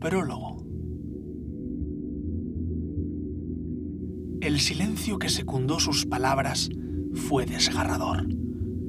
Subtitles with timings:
[0.00, 0.62] Prólogo.
[4.42, 6.68] El silencio que secundó sus palabras
[7.14, 8.28] fue desgarrador.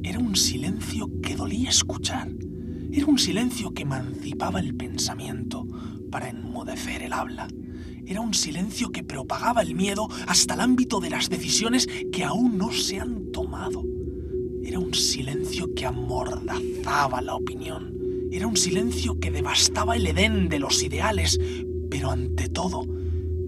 [0.03, 2.29] Era un silencio que dolía escuchar.
[2.91, 5.65] Era un silencio que emancipaba el pensamiento
[6.11, 7.47] para enmudecer el habla.
[8.05, 12.57] Era un silencio que propagaba el miedo hasta el ámbito de las decisiones que aún
[12.57, 13.83] no se han tomado.
[14.63, 17.96] Era un silencio que amordazaba la opinión.
[18.29, 21.39] Era un silencio que devastaba el Edén de los ideales,
[21.89, 22.85] pero ante todo,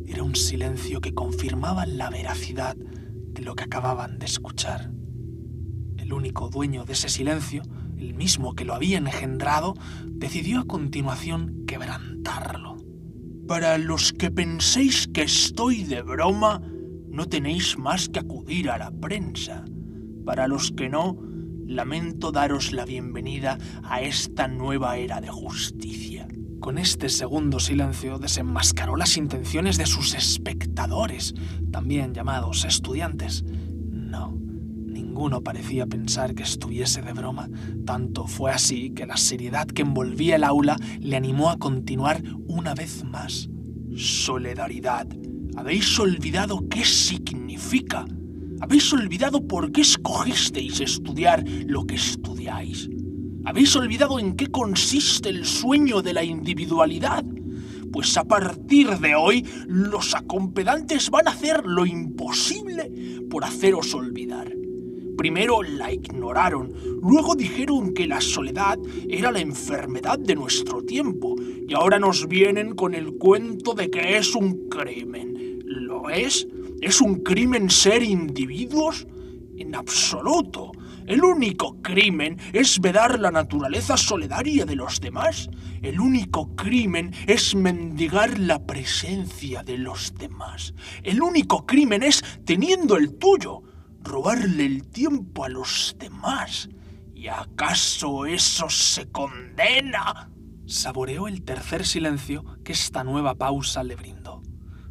[0.08, 4.92] era un silencio que confirmaba la veracidad de lo que acababan de escuchar.
[5.98, 7.62] El único dueño de ese silencio,
[7.98, 9.76] el mismo que lo había engendrado,
[10.08, 12.78] decidió a continuación quebrantarlo.
[13.48, 16.62] Para los que penséis que estoy de broma,
[17.10, 19.66] no tenéis más que acudir a la prensa.
[20.26, 21.18] Para los que no,
[21.70, 26.28] lamento daros la bienvenida a esta nueva era de justicia.
[26.60, 31.36] Con este segundo silencio desenmascaró las intenciones de sus espectadores,
[31.72, 33.44] también llamados estudiantes.
[33.44, 37.48] No, ninguno parecía pensar que estuviese de broma.
[37.86, 42.74] Tanto fue así que la seriedad que envolvía el aula le animó a continuar una
[42.74, 43.48] vez más.
[43.96, 45.08] Solidaridad.
[45.56, 48.06] ¿Habéis olvidado qué significa?
[48.62, 52.90] ¿Habéis olvidado por qué escogisteis estudiar lo que estudiáis?
[53.46, 57.24] ¿Habéis olvidado en qué consiste el sueño de la individualidad?
[57.92, 62.92] Pues a partir de hoy los acompedantes van a hacer lo imposible
[63.30, 64.54] por haceros olvidar.
[65.18, 71.36] Primero la ignoraron, luego dijeron que la soledad era la enfermedad de nuestro tiempo
[71.68, 75.62] y ahora nos vienen con el cuento de que es un crimen.
[75.66, 76.48] ¿Lo es?
[76.82, 79.06] ¿Es un crimen ser individuos?
[79.58, 80.72] En absoluto.
[81.06, 85.50] El único crimen es vedar la naturaleza solidaria de los demás.
[85.82, 90.74] El único crimen es mendigar la presencia de los demás.
[91.04, 93.62] El único crimen es, teniendo el tuyo,
[94.02, 96.70] robarle el tiempo a los demás.
[97.14, 100.30] ¿Y acaso eso se condena?
[100.66, 104.19] Saboreó el tercer silencio que esta nueva pausa le brindó.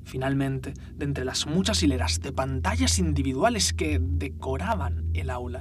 [0.08, 5.60] Finalmente, de entre las muchas hileras de pantallas individuales que decoraban el aula,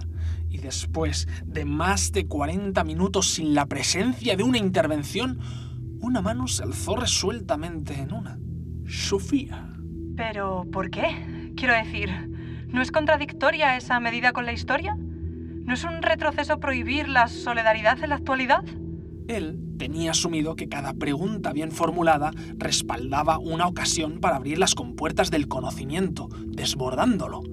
[0.49, 5.37] y después de más de 40 minutos sin la presencia de una intervención,
[5.99, 8.39] una mano se alzó resueltamente en una.
[8.87, 9.67] Sofía.
[10.15, 11.51] ¿Pero por qué?
[11.57, 12.09] Quiero decir,
[12.69, 14.95] ¿no es contradictoria esa medida con la historia?
[14.95, 18.63] ¿No es un retroceso prohibir la solidaridad en la actualidad?
[19.27, 25.31] Él tenía asumido que cada pregunta bien formulada respaldaba una ocasión para abrir las compuertas
[25.31, 27.43] del conocimiento, desbordándolo.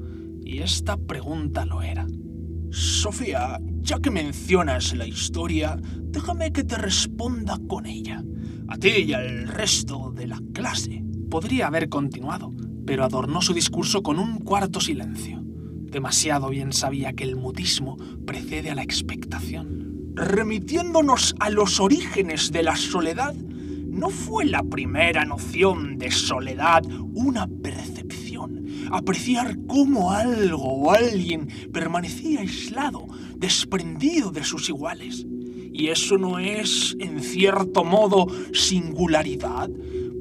[0.44, 2.06] Y esta pregunta lo era.
[2.70, 8.22] Sofía, ya que mencionas la historia, déjame que te responda con ella.
[8.68, 11.02] A ti y al resto de la clase.
[11.28, 12.52] Podría haber continuado,
[12.86, 15.42] pero adornó su discurso con un cuarto silencio.
[15.42, 19.83] Demasiado bien sabía que el mutismo precede a la expectación
[20.14, 26.82] remitiéndonos a los orígenes de la soledad, no fue la primera noción de soledad
[27.14, 35.26] una percepción, apreciar cómo algo o alguien permanecía aislado, desprendido de sus iguales.
[35.72, 39.68] Y eso no es, en cierto modo, singularidad.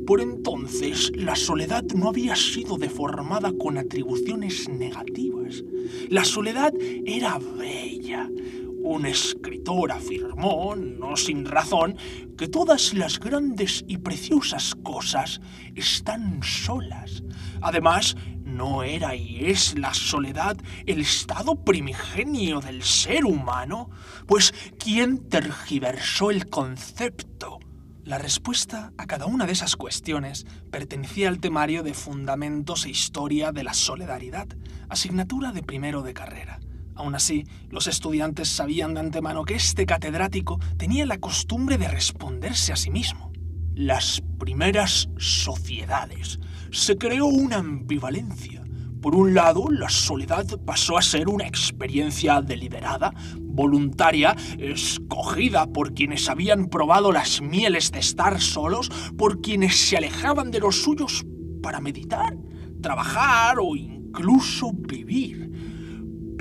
[0.05, 5.63] Por entonces, la soledad no había sido deformada con atribuciones negativas.
[6.09, 6.73] La soledad
[7.05, 8.29] era bella,
[8.83, 11.95] un escritor afirmó, no sin razón,
[12.37, 15.39] que todas las grandes y preciosas cosas
[15.73, 17.23] están solas.
[17.61, 23.89] Además, no era y es la soledad el estado primigenio del ser humano,
[24.27, 27.59] pues ¿quién tergiversó el concepto?
[28.03, 33.53] La respuesta a cada una de esas cuestiones pertenecía al temario de Fundamentos e Historia
[33.53, 34.49] de la Solidaridad,
[34.89, 36.59] asignatura de primero de carrera.
[36.95, 42.71] Aún así, los estudiantes sabían de antemano que este catedrático tenía la costumbre de responderse
[42.71, 43.31] a sí mismo.
[43.73, 46.39] Las primeras sociedades.
[46.71, 48.63] Se creó una ambivalencia.
[49.01, 56.29] Por un lado, la soledad pasó a ser una experiencia deliberada, voluntaria, escogida por quienes
[56.29, 61.25] habían probado las mieles de estar solos, por quienes se alejaban de los suyos
[61.61, 62.37] para meditar,
[62.81, 65.51] trabajar o incluso vivir.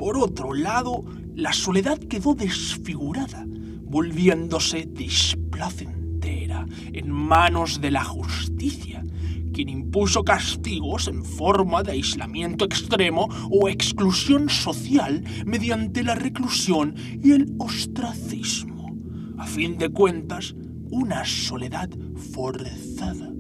[0.03, 1.05] Por otro lado,
[1.37, 9.05] la soledad quedó desfigurada, volviéndose displacentera en manos de la justicia,
[9.53, 17.31] quien impuso castigos en forma de aislamiento extremo o exclusión social mediante la reclusión y
[17.31, 18.97] el ostracismo.
[19.39, 20.57] A fin de cuentas,
[20.91, 21.89] una soledad
[22.33, 23.33] forzada.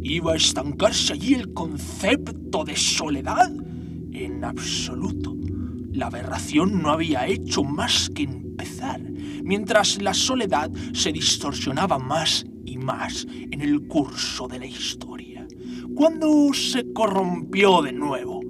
[0.00, 3.52] ¿Iba a estancarse allí el concepto de soledad?
[4.10, 5.37] En absoluto.
[5.92, 9.00] La aberración no había hecho más que empezar,
[9.42, 15.46] mientras la soledad se distorsionaba más y más en el curso de la historia.
[15.94, 18.40] Cuando se corrompió de nuevo,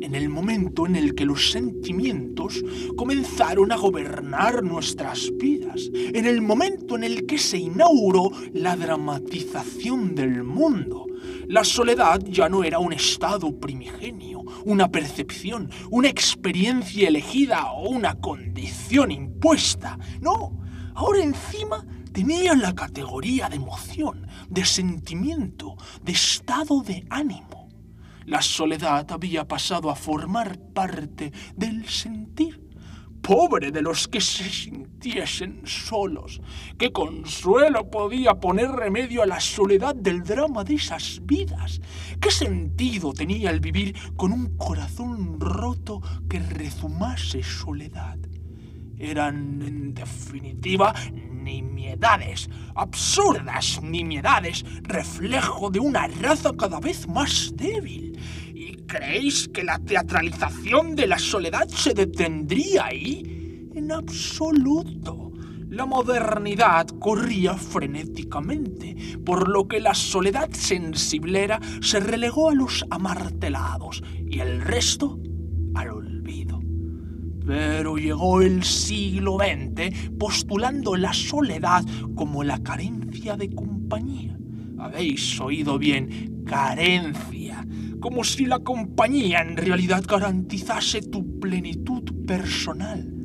[0.00, 2.64] en el momento en el que los sentimientos
[2.96, 10.14] comenzaron a gobernar nuestras vidas, en el momento en el que se inauguró la dramatización
[10.14, 11.06] del mundo.
[11.50, 18.14] La soledad ya no era un estado primigenio, una percepción, una experiencia elegida o una
[18.14, 19.98] condición impuesta.
[20.20, 20.60] No,
[20.94, 25.74] ahora encima tenía la categoría de emoción, de sentimiento,
[26.04, 27.68] de estado de ánimo.
[28.26, 32.69] La soledad había pasado a formar parte del sentir.
[33.22, 36.40] Pobre de los que se sintiesen solos.
[36.78, 41.80] ¿Qué consuelo podía poner remedio a la soledad del drama de esas vidas?
[42.20, 48.18] ¿Qué sentido tenía el vivir con un corazón roto que rezumase soledad?
[48.98, 50.94] Eran, en definitiva,
[51.42, 58.18] nimiedades, absurdas nimiedades, reflejo de una raza cada vez más débil.
[58.54, 63.68] ¿Y creéis que la teatralización de la soledad se detendría ahí?
[63.74, 65.32] En absoluto.
[65.70, 74.02] La modernidad corría frenéticamente, por lo que la soledad sensiblera se relegó a los amartelados
[74.28, 75.20] y el resto
[75.76, 76.09] al olvido.
[77.46, 81.84] Pero llegó el siglo XX postulando la soledad
[82.14, 84.36] como la carencia de compañía.
[84.78, 87.66] Habéis oído bien, carencia,
[88.00, 93.19] como si la compañía en realidad garantizase tu plenitud personal.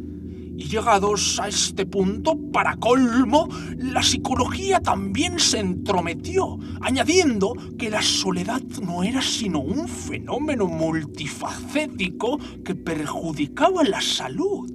[0.57, 8.01] Y llegados a este punto, para colmo, la psicología también se entrometió, añadiendo que la
[8.01, 14.71] soledad no era sino un fenómeno multifacético que perjudicaba la salud.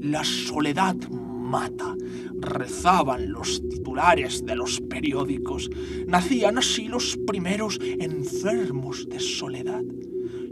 [0.00, 1.94] La soledad mata,
[2.40, 5.70] rezaban los titulares de los periódicos.
[6.06, 9.82] Nacían así los primeros enfermos de soledad.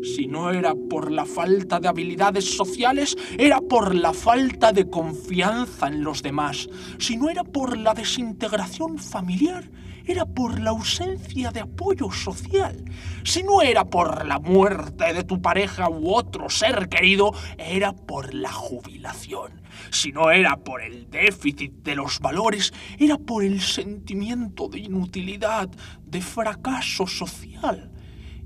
[0.02, 5.86] Si no era por la falta de habilidades sociales, era por la falta de confianza
[5.86, 6.68] en los demás.
[6.98, 9.70] Si no era por la desintegración familiar,
[10.04, 12.84] era por la ausencia de apoyo social.
[13.22, 18.34] Si no era por la muerte de tu pareja u otro ser querido, era por
[18.34, 19.62] la jubilación.
[19.90, 25.68] Si no era por el déficit de los valores, era por el sentimiento de inutilidad,
[26.04, 27.91] de fracaso social.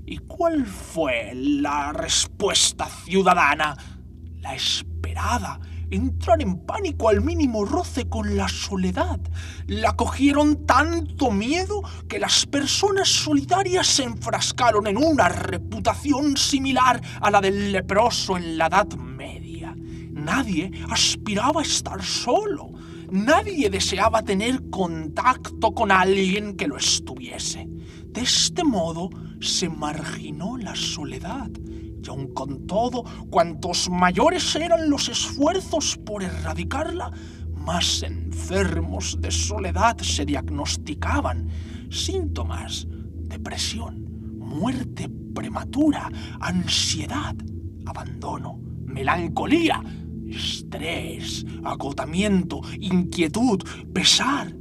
[0.09, 3.75] ¿Y cuál fue la respuesta ciudadana?
[4.39, 5.59] La esperada.
[5.91, 9.19] Entrar en pánico al mínimo roce con la soledad.
[9.67, 17.29] La cogieron tanto miedo que las personas solitarias se enfrascaron en una reputación similar a
[17.29, 19.75] la del leproso en la Edad Media.
[20.11, 22.71] Nadie aspiraba a estar solo.
[23.11, 27.67] Nadie deseaba tener contacto con alguien que lo estuviese.
[28.07, 29.09] De este modo
[29.39, 37.11] se marginó la soledad, y aun con todo, cuantos mayores eran los esfuerzos por erradicarla,
[37.53, 41.49] más enfermos de soledad se diagnosticaban.
[41.89, 44.05] Síntomas, depresión,
[44.37, 46.09] muerte prematura,
[46.39, 47.35] ansiedad,
[47.85, 49.83] abandono, melancolía,
[50.29, 53.61] estrés, agotamiento, inquietud,
[53.93, 54.53] pesar,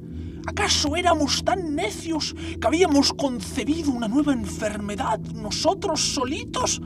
[0.46, 6.80] ¿Acaso éramos tan necios que habíamos concebido una nueva enfermedad nosotros solitos?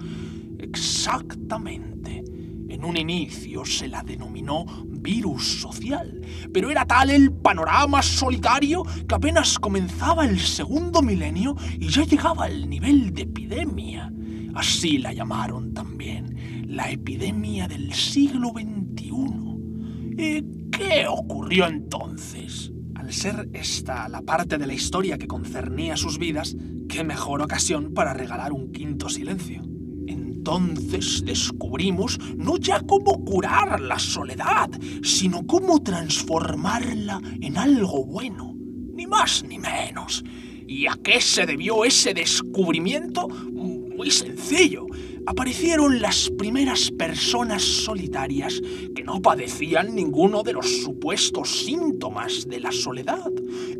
[0.58, 2.25] Exactamente.
[2.70, 6.20] En un inicio se la denominó virus social,
[6.52, 12.46] pero era tal el panorama solitario que apenas comenzaba el segundo milenio y ya llegaba
[12.46, 14.10] al nivel de epidemia.
[14.54, 16.34] Así la llamaron también,
[16.71, 19.11] la epidemia del siglo XXI.
[20.17, 22.73] ¿Y qué ocurrió entonces?
[23.11, 26.57] ser esta la parte de la historia que concernía sus vidas,
[26.89, 29.62] qué mejor ocasión para regalar un quinto silencio.
[30.07, 34.71] Entonces descubrimos no ya cómo curar la soledad,
[35.03, 38.55] sino cómo transformarla en algo bueno,
[38.95, 40.23] ni más ni menos.
[40.69, 43.27] ¿Y a qué se debió ese descubrimiento?
[43.27, 44.87] Muy sencillo
[45.27, 48.61] aparecieron las primeras personas solitarias
[48.95, 53.31] que no padecían ninguno de los supuestos síntomas de la soledad.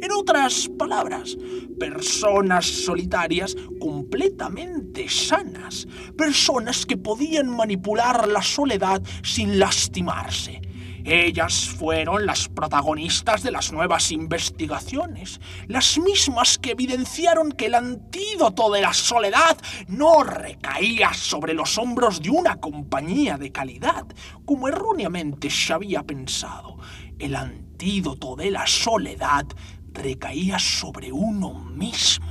[0.01, 1.37] En otras palabras,
[1.79, 10.61] personas solitarias completamente sanas, personas que podían manipular la soledad sin lastimarse.
[11.04, 18.71] Ellas fueron las protagonistas de las nuevas investigaciones, las mismas que evidenciaron que el antídoto
[18.71, 19.57] de la soledad
[19.88, 24.07] no recaía sobre los hombros de una compañía de calidad,
[24.45, 26.78] como erróneamente se había pensado.
[27.19, 29.47] El antídoto de la soledad
[29.92, 32.30] recaía sobre uno mismo.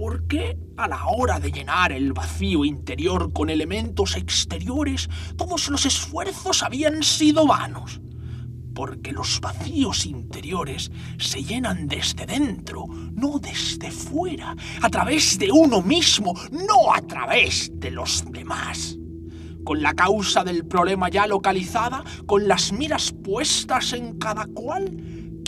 [0.00, 5.84] ¿Por qué a la hora de llenar el vacío interior con elementos exteriores todos los
[5.84, 8.00] esfuerzos habían sido vanos?
[8.74, 15.82] Porque los vacíos interiores se llenan desde dentro, no desde fuera, a través de uno
[15.82, 18.96] mismo, no a través de los demás
[19.62, 24.90] con la causa del problema ya localizada, con las miras puestas en cada cual,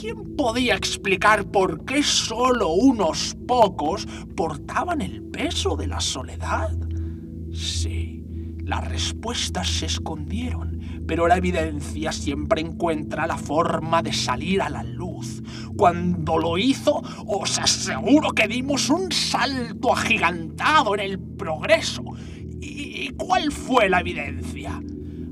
[0.03, 4.05] ¿Quién podía explicar por qué solo unos pocos
[4.35, 6.77] portaban el peso de la soledad?
[7.53, 8.25] Sí,
[8.65, 14.83] las respuestas se escondieron, pero la evidencia siempre encuentra la forma de salir a la
[14.83, 15.41] luz.
[15.77, 22.03] Cuando lo hizo, os aseguro que dimos un salto agigantado en el progreso.
[22.61, 24.83] ¿Y cuál fue la evidencia?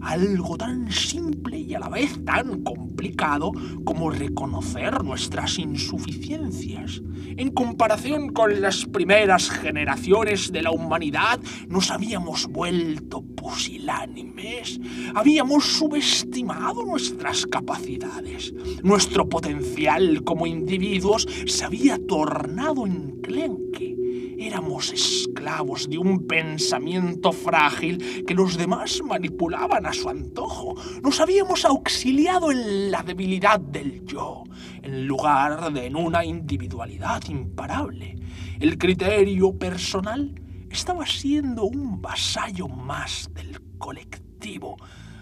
[0.02, 3.52] Algo tan simple y a la vez tan complicado
[3.84, 7.02] como reconocer nuestras insuficiencias.
[7.36, 14.80] En comparación con las primeras generaciones de la humanidad, nos habíamos vuelto pusilánimes,
[15.14, 18.52] habíamos subestimado nuestras capacidades,
[18.82, 23.99] nuestro potencial como individuos se había tornado enclenque
[24.42, 30.74] Éramos esclavos de un pensamiento frágil que los demás manipulaban a su antojo.
[31.02, 34.44] Nos habíamos auxiliado en la debilidad del yo,
[34.80, 38.16] en lugar de en una individualidad imparable.
[38.58, 40.34] El criterio personal
[40.70, 44.78] estaba siendo un vasallo más del colectivo.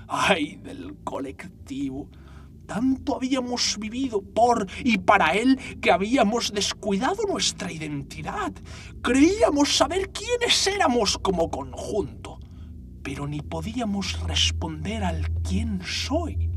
[0.06, 2.08] ¡Ay, del colectivo!
[2.68, 8.52] Tanto habíamos vivido por y para él que habíamos descuidado nuestra identidad.
[9.02, 12.38] Creíamos saber quiénes éramos como conjunto,
[13.02, 16.50] pero ni podíamos responder al quién soy.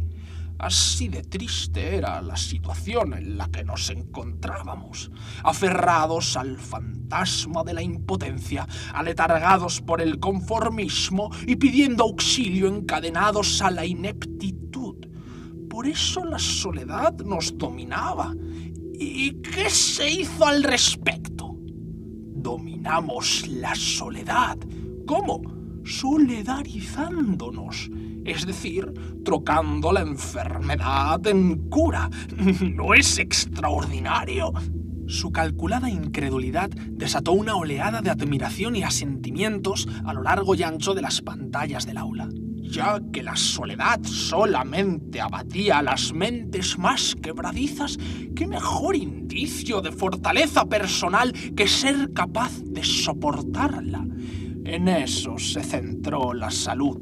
[0.59, 5.11] Así de triste era la situación en la que nos encontrábamos,
[5.45, 13.71] aferrados al fantasma de la impotencia, aletargados por el conformismo y pidiendo auxilio encadenados a
[13.71, 14.60] la ineptitud
[15.81, 18.35] por eso la soledad nos dominaba.
[18.93, 21.55] ¿Y qué se hizo al respecto?
[21.57, 24.59] Dominamos la soledad.
[25.07, 25.41] ¿Cómo?
[25.83, 27.89] Solidarizándonos.
[28.23, 28.93] Es decir,
[29.25, 32.11] trocando la enfermedad en cura.
[32.75, 34.53] ¿No es extraordinario?
[35.07, 40.93] Su calculada incredulidad desató una oleada de admiración y asentimientos a lo largo y ancho
[40.93, 42.29] de las pantallas del aula
[42.71, 47.97] ya que la soledad solamente abatía a las mentes más quebradizas,
[48.33, 54.07] qué mejor indicio de fortaleza personal que ser capaz de soportarla.
[54.63, 56.97] En eso se centró la salud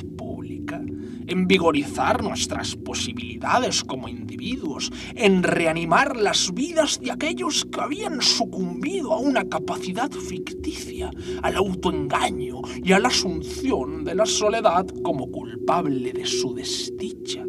[1.29, 9.13] en vigorizar nuestras posibilidades como individuos, en reanimar las vidas de aquellos que habían sucumbido
[9.13, 11.11] a una capacidad ficticia,
[11.43, 17.45] al autoengaño y a la asunción de la soledad como culpable de su desdicha.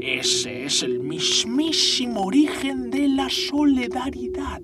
[0.00, 4.60] Ese es el mismísimo origen de la solidaridad,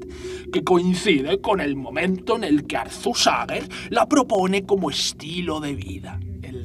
[0.53, 5.75] que coincide con el momento en el que Arthur Sager la propone como estilo de
[5.77, 6.19] vida.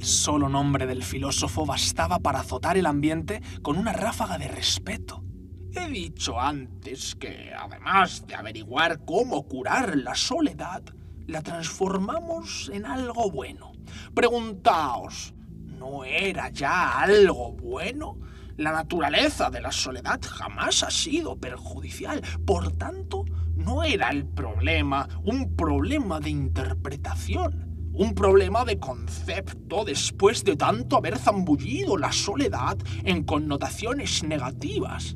[0.04, 5.24] El solo nombre del filósofo bastaba para azotar el ambiente con una ráfaga de respeto.
[5.72, 10.84] He dicho antes que, además de averiguar cómo curar la soledad,
[11.26, 13.72] la transformamos en algo bueno.
[14.14, 15.34] Preguntaos,
[15.80, 18.18] ¿no era ya algo bueno?
[18.58, 22.22] La naturaleza de la soledad jamás ha sido perjudicial.
[22.46, 23.24] Por tanto,
[23.56, 30.98] no era el problema un problema de interpretación un problema de concepto después de tanto
[30.98, 35.16] haber zambullido la soledad en connotaciones negativas.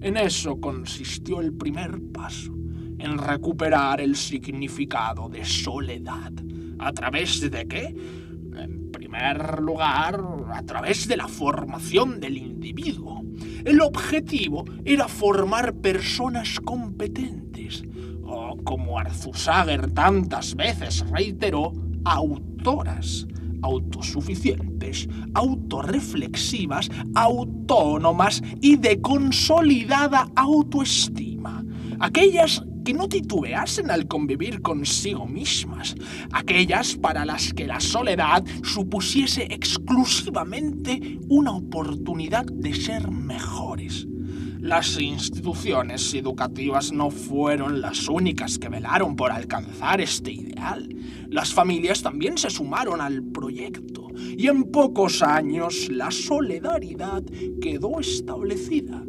[0.00, 2.52] En eso consistió el primer paso,
[2.98, 6.32] en recuperar el significado de soledad.
[6.78, 7.96] ¿A través de qué?
[8.56, 10.20] En primer lugar,
[10.52, 13.22] a través de la formación del individuo.
[13.64, 17.84] El objetivo era formar personas competentes,
[18.22, 21.72] o como Arzusager tantas veces reiteró,
[22.04, 23.26] autoras,
[23.62, 31.64] autosuficientes, autorreflexivas, autónomas y de consolidada autoestima.
[32.00, 35.94] Aquellas que no titubeasen al convivir consigo mismas,
[36.32, 44.06] aquellas para las que la soledad supusiese exclusivamente una oportunidad de ser mejores.
[44.60, 50.88] Las instituciones educativas no fueron las únicas que velaron por alcanzar este ideal.
[51.28, 57.22] Las familias también se sumaron al proyecto y en pocos años la solidaridad
[57.60, 59.02] quedó establecida.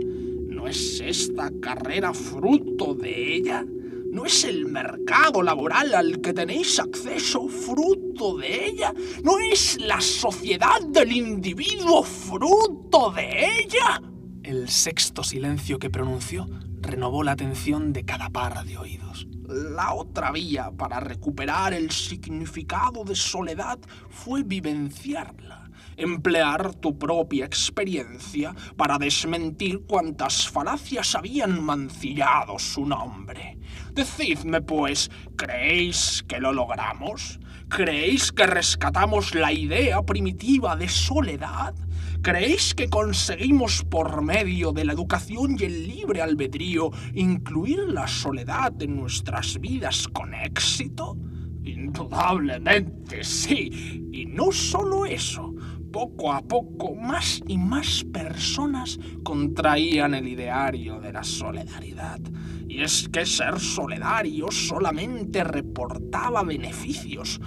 [0.47, 3.65] ¿No es esta carrera fruto de ella?
[4.11, 8.93] ¿No es el mercado laboral al que tenéis acceso fruto de ella?
[9.23, 14.01] ¿No es la sociedad del individuo fruto de ella?
[14.43, 16.47] El sexto silencio que pronunció
[16.79, 19.27] renovó la atención de cada par de oídos.
[19.47, 23.79] La otra vía para recuperar el significado de soledad
[24.09, 33.57] fue vivenciarla, emplear tu propia experiencia para desmentir cuantas falacias habían mancillado su nombre.
[33.91, 37.39] Decidme, pues, ¿creéis que lo logramos?
[37.67, 41.75] ¿Creéis que rescatamos la idea primitiva de soledad?
[42.21, 48.73] ¿Creéis que conseguimos por medio de la educación y el libre albedrío incluir la soledad
[48.81, 51.15] en nuestras vidas con éxito?
[51.63, 54.09] Indudablemente sí.
[54.11, 55.55] Y no solo eso.
[55.93, 62.19] Poco a poco más y más personas contraían el ideario de la solidaridad.
[62.67, 67.39] Y es que ser solidario solamente reportaba beneficios,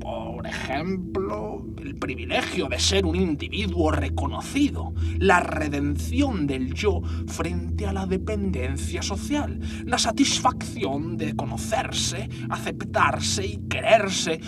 [0.00, 7.92] por ejemplo, el privilegio de ser un individuo reconocido, la redención del yo frente a
[7.92, 14.40] la dependencia social, la satisfacción de conocerse, aceptarse y quererse,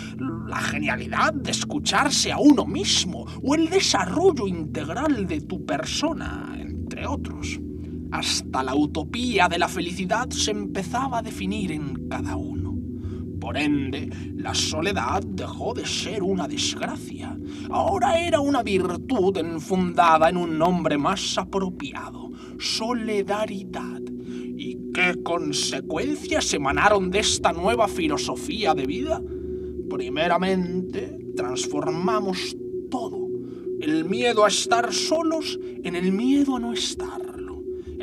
[0.47, 7.05] la genialidad de escucharse a uno mismo o el desarrollo integral de tu persona, entre
[7.05, 7.59] otros.
[8.11, 12.52] Hasta la utopía de la felicidad se empezaba a definir en cada uno.
[13.43, 17.37] Por ende, la soledad dejó de ser una desgracia.
[17.69, 23.99] Ahora era una virtud enfundada en un nombre más apropiado, solidaridad.
[24.55, 29.21] ¿Y qué consecuencias emanaron de esta nueva filosofía de vida?
[29.89, 32.55] Primeramente, transformamos
[32.89, 33.27] todo.
[33.81, 37.32] El miedo a estar solos en el miedo a no estar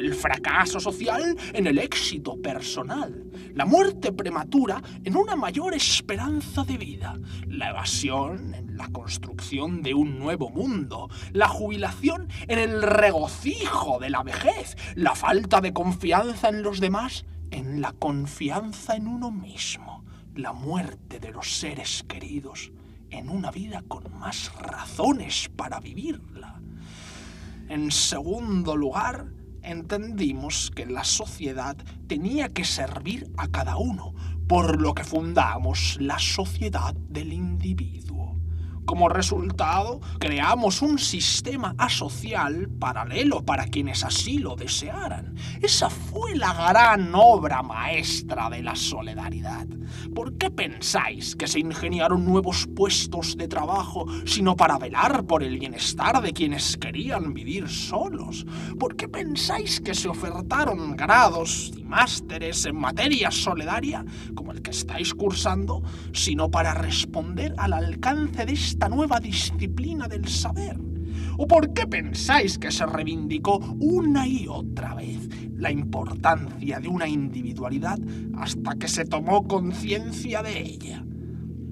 [0.00, 6.78] el fracaso social en el éxito personal, la muerte prematura en una mayor esperanza de
[6.78, 13.98] vida, la evasión en la construcción de un nuevo mundo, la jubilación en el regocijo
[14.00, 19.30] de la vejez, la falta de confianza en los demás en la confianza en uno
[19.30, 22.72] mismo, la muerte de los seres queridos
[23.10, 26.60] en una vida con más razones para vivirla.
[27.68, 29.26] En segundo lugar,
[29.62, 34.14] entendimos que la sociedad tenía que servir a cada uno,
[34.48, 38.40] por lo que fundamos la sociedad del individuo.
[38.84, 45.36] Como resultado, creamos un sistema asocial paralelo para quienes así lo desearan.
[45.62, 49.66] Esa fue la gran obra maestra de la solidaridad.
[50.14, 55.58] ¿Por qué pensáis que se ingeniaron nuevos puestos de trabajo sino para velar por el
[55.58, 58.46] bienestar de quienes querían vivir solos?
[58.78, 64.70] ¿Por qué pensáis que se ofertaron grados y másteres en materia solidaria, como el que
[64.70, 70.89] estáis cursando, sino para responder al alcance de esta nueva disciplina del saber?
[71.42, 75.26] ¿O por qué pensáis que se reivindicó una y otra vez
[75.56, 77.98] la importancia de una individualidad
[78.36, 81.02] hasta que se tomó conciencia de ella?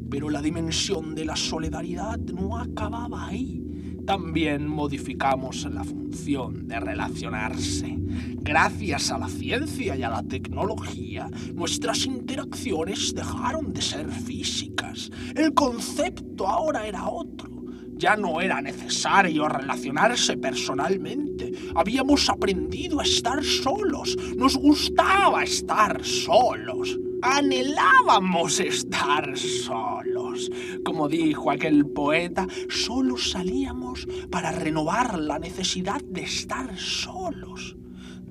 [0.08, 3.62] Pero la dimensión de la solidaridad no acababa ahí.
[4.06, 7.94] También modificamos la función de relacionarse.
[8.40, 15.10] Gracias a la ciencia y a la tecnología, nuestras interacciones dejaron de ser físicas.
[15.36, 17.57] El concepto ahora era otro.
[17.98, 21.52] Ya no era necesario relacionarse personalmente.
[21.74, 24.16] Habíamos aprendido a estar solos.
[24.36, 26.96] Nos gustaba estar solos.
[27.20, 30.48] Anhelábamos estar solos.
[30.84, 37.76] Como dijo aquel poeta, solo salíamos para renovar la necesidad de estar solos.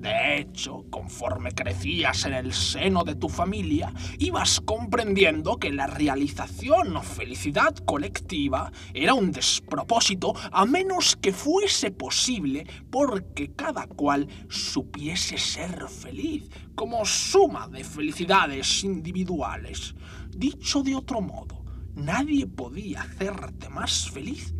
[0.00, 6.96] De hecho, conforme crecías en el seno de tu familia, ibas comprendiendo que la realización
[6.96, 15.36] o felicidad colectiva era un despropósito a menos que fuese posible porque cada cual supiese
[15.36, 19.96] ser feliz como suma de felicidades individuales.
[20.30, 21.64] Dicho de otro modo,
[21.96, 24.54] nadie podía hacerte más feliz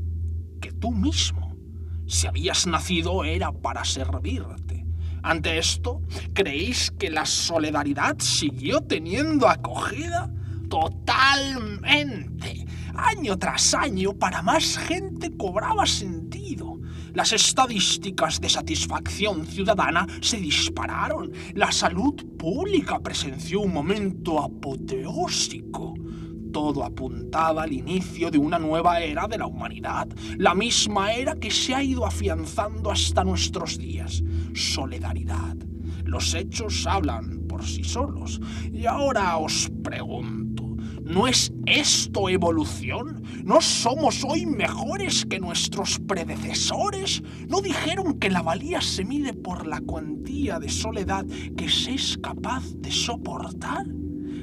[0.61, 1.55] que tú mismo.
[2.09, 4.68] Si habías nacido era para servirte
[5.23, 6.03] Ante esto,
[6.33, 10.31] ¿creéis que la solidaridad siguió teniendo acogida?
[10.69, 12.67] Totalmente.
[12.95, 16.79] Año tras año, para más gente cobraba sentido.
[17.15, 21.33] Las estadísticas de satisfacción ciudadana se dispararon.
[21.55, 25.98] La salud pública presenció un momento apoteósico
[26.53, 31.51] todo apuntaba al inicio de una nueva era de la humanidad, la misma era que
[31.51, 34.23] se ha ido afianzando hasta nuestros días.
[34.55, 35.57] Solidaridad.
[36.05, 38.41] Los hechos hablan por sí solos.
[38.73, 43.23] Y ahora os pregunto, ¿no es esto evolución?
[43.45, 47.23] ¿No somos hoy mejores que nuestros predecesores?
[47.49, 52.19] ¿No dijeron que la valía se mide por la cuantía de soledad que se es
[52.19, 53.87] capaz de soportar?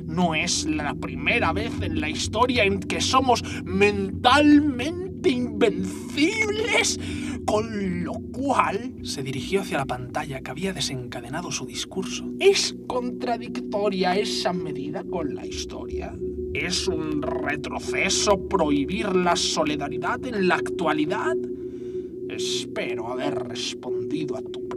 [0.05, 6.99] No es la primera vez en la historia en que somos mentalmente invencibles.
[7.45, 12.25] Con lo cual se dirigió hacia la pantalla que había desencadenado su discurso.
[12.39, 16.15] ¿Es contradictoria esa medida con la historia?
[16.53, 21.35] ¿Es un retroceso prohibir la solidaridad en la actualidad?
[22.29, 24.67] Espero haber respondido a tu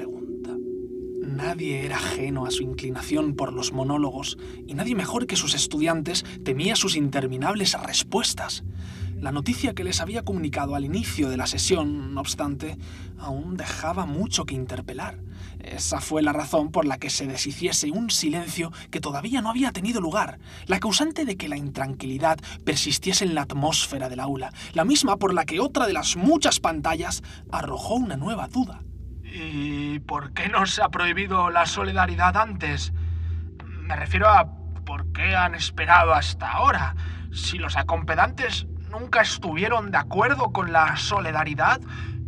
[1.28, 6.24] Nadie era ajeno a su inclinación por los monólogos, y nadie mejor que sus estudiantes
[6.42, 8.64] temía sus interminables respuestas.
[9.20, 12.78] La noticia que les había comunicado al inicio de la sesión, no obstante,
[13.18, 15.18] aún dejaba mucho que interpelar.
[15.58, 19.70] Esa fue la razón por la que se deshiciese un silencio que todavía no había
[19.70, 24.86] tenido lugar, la causante de que la intranquilidad persistiese en la atmósfera del aula, la
[24.86, 28.82] misma por la que otra de las muchas pantallas arrojó una nueva duda.
[29.32, 32.92] ¿Y por qué no se ha prohibido la solidaridad antes?
[33.82, 34.48] Me refiero a
[34.84, 36.94] por qué han esperado hasta ahora.
[37.32, 41.80] Si los acompedantes nunca estuvieron de acuerdo con la solidaridad,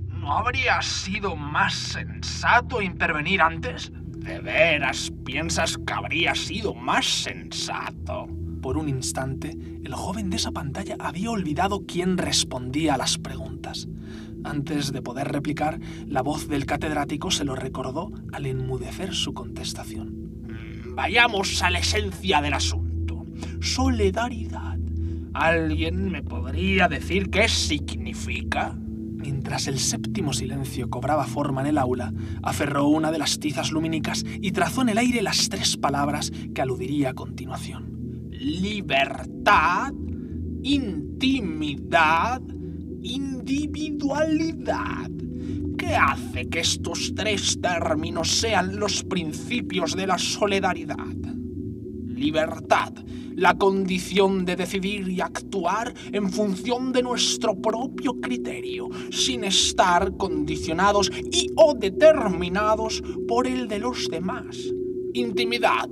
[0.08, 3.90] ¿no habría sido más sensato intervenir antes?
[3.94, 8.28] ¿De veras piensas que habría sido más sensato?
[8.60, 13.88] Por un instante, el joven de esa pantalla había olvidado quién respondía a las preguntas.
[14.44, 20.08] Antes de poder replicar, la voz del catedrático se lo recordó al enmudecer su contestación.
[20.08, 23.26] Mm, vayamos a la esencia del asunto.
[23.60, 24.78] Solidaridad.
[25.34, 28.76] ¿Alguien me podría decir qué significa?
[28.76, 34.24] Mientras el séptimo silencio cobraba forma en el aula, aferró una de las tizas lumínicas
[34.40, 38.28] y trazó en el aire las tres palabras que aludiría a continuación.
[38.30, 39.92] Libertad,
[40.62, 42.40] intimidad
[43.02, 45.10] individualidad.
[45.76, 50.96] ¿Qué hace que estos tres términos sean los principios de la solidaridad?
[52.14, 52.92] Libertad,
[53.34, 61.10] la condición de decidir y actuar en función de nuestro propio criterio, sin estar condicionados
[61.32, 64.58] y o determinados por el de los demás.
[65.14, 65.88] Intimidad,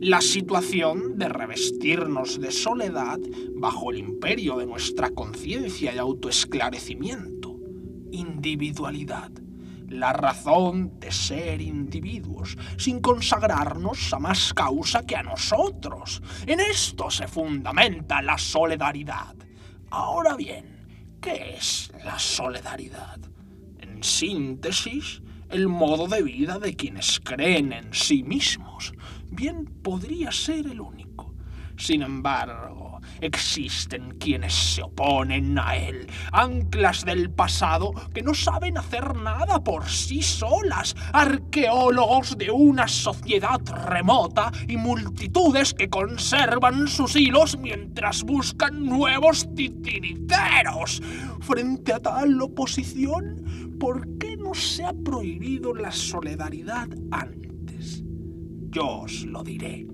[0.00, 3.18] la situación de revestirnos de soledad
[3.54, 7.58] bajo el imperio de nuestra conciencia y autoesclarecimiento.
[8.10, 9.30] Individualidad,
[9.88, 16.22] la razón de ser individuos, sin consagrarnos a más causa que a nosotros.
[16.46, 19.36] En esto se fundamenta la solidaridad.
[19.90, 23.18] Ahora bien, ¿qué es la solidaridad?
[23.78, 28.94] En síntesis, el modo de vida de quienes creen en sí mismos,
[29.30, 31.34] bien podría ser el único.
[31.80, 39.16] Sin embargo, existen quienes se oponen a él, anclas del pasado que no saben hacer
[39.16, 47.56] nada por sí solas, arqueólogos de una sociedad remota y multitudes que conservan sus hilos
[47.58, 51.00] mientras buscan nuevos titiriteros.
[51.40, 57.49] Frente a tal oposición, ¿por qué no se ha prohibido la solidaridad antes?
[58.70, 59.86] Yo os lo diré,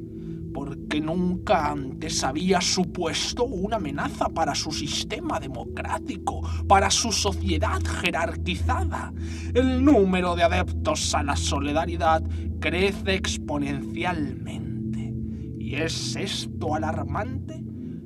[0.53, 9.13] porque nunca antes había supuesto una amenaza para su sistema democrático, para su sociedad jerarquizada.
[9.55, 12.23] El número de adeptos a la solidaridad
[12.61, 15.15] crece exponencialmente.
[15.59, 17.55] ¿Y es esto alarmante?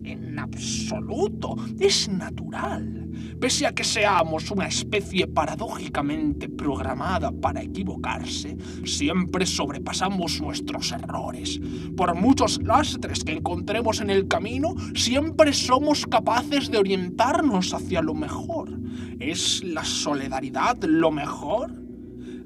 [0.05, 3.00] En absoluto, es natural.
[3.41, 11.61] Pese a que seamos una especie paradójicamente programada para equivocarse, siempre sobrepasamos nuestros errores.
[11.97, 18.15] Por muchos lastres que encontremos en el camino, siempre somos capaces de orientarnos hacia lo
[18.15, 18.79] mejor.
[19.19, 21.73] ¿Es la solidaridad lo mejor?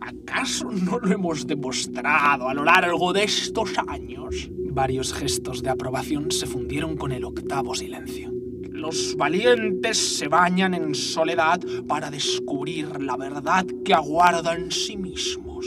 [0.01, 4.51] ¿Acaso no lo hemos demostrado a lo largo de estos años?
[4.71, 8.44] Varios gestos de aprobación se fundieron con el octavo silencio.
[8.75, 15.65] Los valientes se bañan en soledad para descubrir la verdad que aguarda en sí mismos.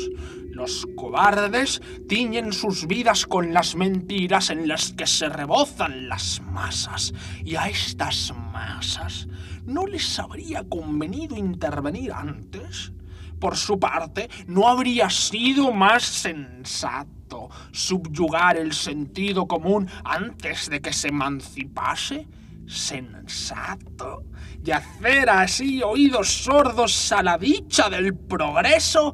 [0.51, 7.13] Los cobardes tiñen sus vidas con las mentiras en las que se rebozan las masas.
[7.45, 9.29] Y a estas masas
[9.65, 12.91] no les habría convenido intervenir antes.
[13.39, 20.91] Por su parte, ¿no habría sido más sensato subyugar el sentido común antes de que
[20.91, 22.27] se emancipase?
[22.67, 24.25] ¿Sensato?
[24.63, 29.13] ¿Y hacer así oídos sordos a la dicha del progreso?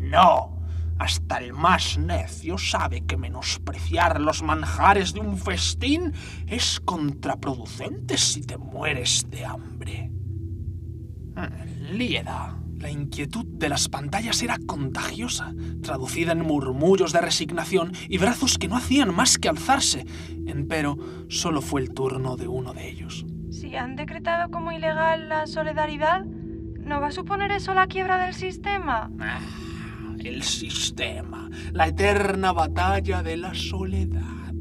[0.00, 0.54] No.
[0.98, 6.12] Hasta el más necio sabe que menospreciar los manjares de un festín
[6.46, 10.10] es contraproducente si te mueres de hambre.
[11.92, 12.63] Lieda.
[12.84, 18.68] La inquietud de las pantallas era contagiosa, traducida en murmullos de resignación y brazos que
[18.68, 20.04] no hacían más que alzarse.
[20.44, 20.98] Empero,
[21.30, 23.24] solo fue el turno de uno de ellos.
[23.50, 28.34] Si han decretado como ilegal la solidaridad, ¿no va a suponer eso la quiebra del
[28.34, 29.10] sistema?
[29.18, 29.40] Ah,
[30.18, 34.52] el sistema, la eterna batalla de la soledad.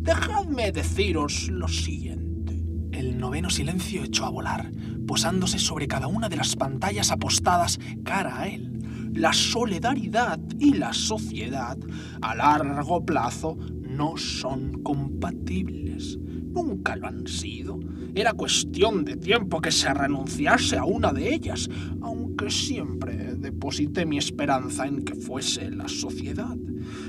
[0.00, 2.62] Dejadme deciros lo siguiente.
[2.92, 4.70] El noveno silencio echó a volar,
[5.06, 8.78] posándose sobre cada una de las pantallas apostadas cara a él.
[9.12, 11.78] La solidaridad y la sociedad
[12.22, 16.18] a largo plazo no son compatibles.
[16.18, 17.78] Nunca lo han sido.
[18.14, 21.68] Era cuestión de tiempo que se renunciase a una de ellas,
[22.00, 26.56] aunque siempre deposité mi esperanza en que fuese la sociedad.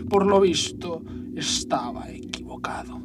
[0.09, 1.03] Por lo visto,
[1.35, 3.03] estaba equivocado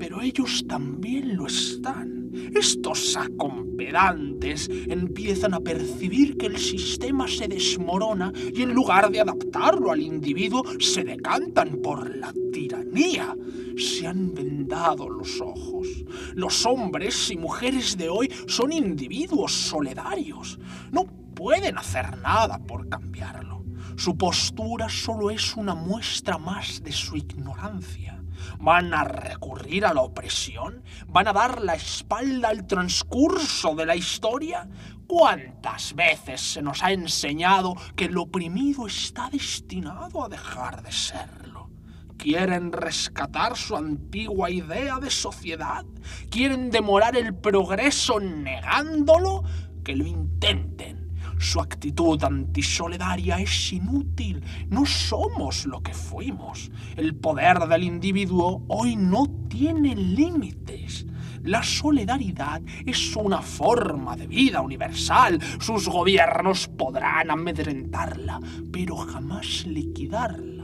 [0.00, 2.19] pero ellos también lo están.
[2.54, 9.90] Estos acompedantes empiezan a percibir que el sistema se desmorona y en lugar de adaptarlo
[9.90, 13.34] al individuo se decantan por la tiranía.
[13.76, 15.88] Se han vendado los ojos.
[16.34, 20.58] Los hombres y mujeres de hoy son individuos solidarios.
[20.92, 23.64] No pueden hacer nada por cambiarlo.
[23.96, 28.19] Su postura solo es una muestra más de su ignorancia.
[28.58, 30.82] ¿Van a recurrir a la opresión?
[31.06, 34.68] ¿Van a dar la espalda al transcurso de la historia?
[35.06, 41.70] ¿Cuántas veces se nos ha enseñado que el oprimido está destinado a dejar de serlo?
[42.16, 45.84] ¿Quieren rescatar su antigua idea de sociedad?
[46.30, 49.42] ¿Quieren demorar el progreso negándolo?
[49.82, 51.09] Que lo intenten
[51.40, 54.44] su actitud antisolidaria es inútil.
[54.68, 56.70] No somos lo que fuimos.
[56.96, 61.06] El poder del individuo hoy no tiene límites.
[61.42, 65.40] La solidaridad es una forma de vida universal.
[65.58, 68.38] Sus gobiernos podrán amedrentarla,
[68.70, 70.59] pero jamás liquidarla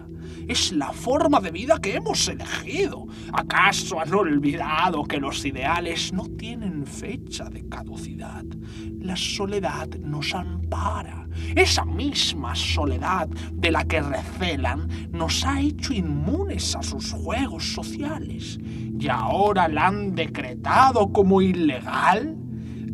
[0.48, 3.06] es la forma de vida que hemos elegido.
[3.32, 8.44] ¿Acaso han olvidado que los ideales no tienen fecha de caducidad?
[9.00, 11.28] La soledad nos ampara.
[11.54, 18.59] Esa misma soledad de la que recelan nos ha hecho inmunes a sus juegos sociales
[18.98, 22.37] y ahora la han decretado como ilegal.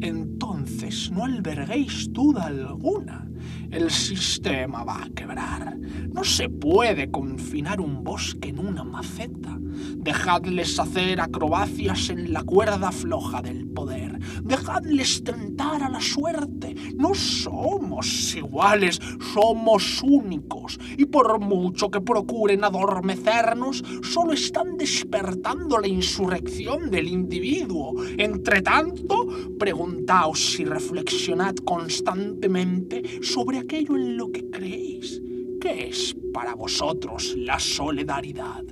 [0.01, 3.29] Entonces no alberguéis duda alguna
[3.73, 5.77] el sistema va a quebrar.
[5.79, 9.59] No se puede confinar un bosque en una maceta.
[10.03, 14.19] Dejadles hacer acrobacias en la cuerda floja del poder.
[14.43, 16.75] Dejadles tentar a la suerte.
[16.97, 18.99] No somos iguales,
[19.33, 20.81] somos únicos.
[20.99, 27.95] Y por mucho que procuren adormecernos, solo están despertando la insurrección del individuo.
[28.19, 35.23] Entre tanto, preguntaos y reflexionad constantemente sobre aquello en lo que creéis.
[35.61, 38.65] ¿Qué es para vosotros la solidaridad?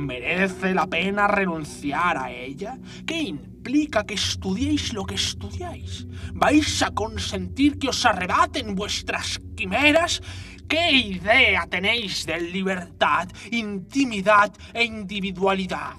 [0.00, 2.78] ¿Merece la pena renunciar a ella?
[3.06, 6.06] ¿Qué implica que estudiéis lo que estudiáis?
[6.32, 10.22] ¿Vais a consentir que os arrebaten vuestras quimeras?
[10.66, 15.96] ¿Qué idea tenéis de libertad, intimidad e individualidad?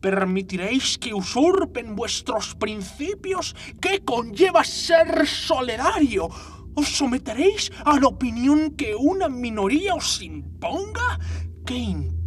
[0.00, 3.54] ¿Permitiréis que usurpen vuestros principios?
[3.80, 6.28] ¿Qué conlleva ser solidario?
[6.74, 11.18] ¿Os someteréis a la opinión que una minoría os imponga?
[11.66, 12.21] ¿Qué implica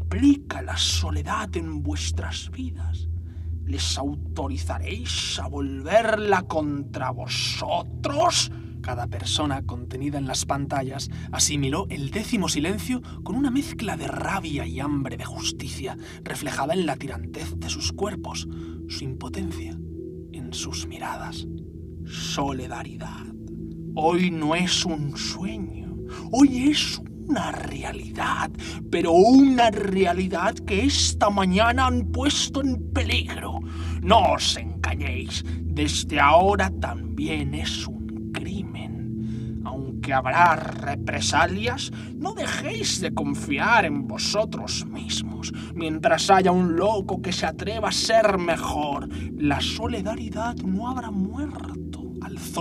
[0.63, 3.07] la soledad en vuestras vidas?
[3.65, 8.51] ¿Les autorizaréis a volverla contra vosotros?
[8.81, 14.67] Cada persona contenida en las pantallas asimiló el décimo silencio con una mezcla de rabia
[14.67, 18.47] y hambre de justicia, reflejada en la tirantez de sus cuerpos,
[18.87, 19.71] su impotencia,
[20.31, 21.47] en sus miradas.
[22.05, 23.25] Solidaridad
[23.97, 25.95] Hoy no es un sueño,
[26.29, 28.51] hoy es una realidad,
[28.91, 33.59] pero una realidad que esta mañana han puesto en peligro.
[34.01, 38.95] No os engañéis, desde ahora también es un crimen
[40.05, 45.51] que habrá represalias, no dejéis de confiar en vosotros mismos.
[45.73, 51.84] Mientras haya un loco que se atreva a ser mejor, la solidaridad no habrá muerto.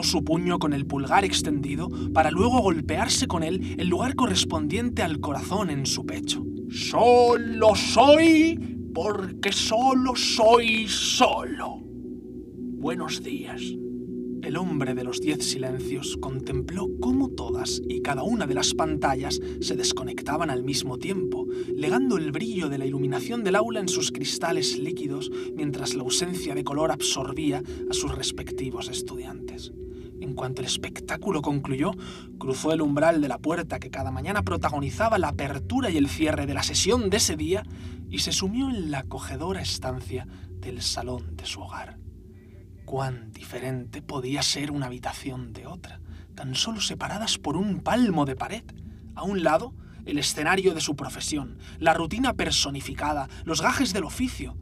[0.03, 5.21] Su puño con el pulgar extendido para luego golpearse con él el lugar correspondiente al
[5.21, 6.45] corazón en su pecho.
[6.69, 8.59] Solo soy
[8.93, 11.79] porque solo soy solo.
[11.81, 13.63] Buenos días.
[14.43, 19.41] El hombre de los diez silencios contempló cómo todas y cada una de las pantallas
[19.61, 24.13] se desconectaban al mismo tiempo, legando el brillo de la iluminación del aula en sus
[24.13, 29.73] cristales líquidos mientras la ausencia de color absorbía a sus respectivos estudiantes.
[30.25, 31.91] En cuanto el espectáculo concluyó,
[32.39, 36.47] cruzó el umbral de la puerta que cada mañana protagonizaba la apertura y el cierre
[36.47, 37.63] de la sesión de ese día
[38.09, 40.27] y se sumió en la acogedora estancia
[40.61, 41.99] del salón de su hogar.
[42.87, 46.01] Cuán diferente podía ser una habitación de otra,
[46.35, 48.65] tan solo separadas por un palmo de pared.
[49.15, 49.75] A un lado,
[50.07, 54.57] el escenario de su profesión, la rutina personificada, los gajes del oficio.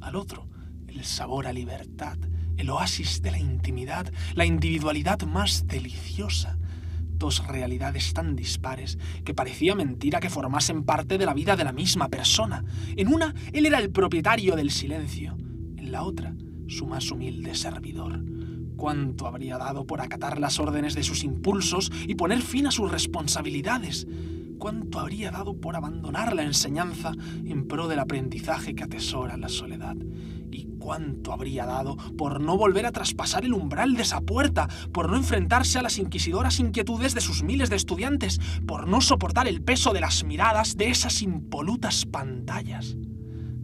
[0.00, 0.46] Al otro,
[0.86, 2.18] el sabor a libertad,
[2.58, 6.58] el oasis de la intimidad, la individualidad más deliciosa.
[7.18, 11.72] Dos realidades tan dispares que parecía mentira que formasen parte de la vida de la
[11.72, 12.64] misma persona.
[12.96, 15.36] En una, él era el propietario del silencio.
[15.76, 16.34] En la otra,
[16.68, 18.22] su más humilde servidor.
[18.76, 22.90] Cuánto habría dado por acatar las órdenes de sus impulsos y poner fin a sus
[22.90, 24.06] responsabilidades.
[24.58, 27.12] Cuánto habría dado por abandonar la enseñanza
[27.44, 29.96] en pro del aprendizaje que atesora la soledad.
[30.50, 35.10] Y cuánto habría dado por no volver a traspasar el umbral de esa puerta, por
[35.10, 39.62] no enfrentarse a las inquisidoras inquietudes de sus miles de estudiantes, por no soportar el
[39.62, 42.96] peso de las miradas de esas impolutas pantallas.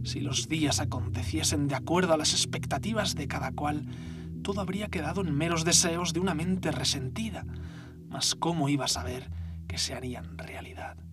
[0.03, 3.87] Si los días aconteciesen de acuerdo a las expectativas de cada cual,
[4.43, 7.45] todo habría quedado en meros deseos de una mente resentida.
[8.07, 9.31] Mas ¿cómo iba a saber
[9.67, 11.04] que se harían realidad?